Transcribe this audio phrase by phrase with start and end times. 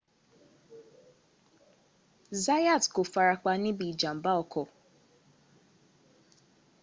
[2.43, 4.65] zayat kò farapa ní ibi ìjànmbá ọkọ̀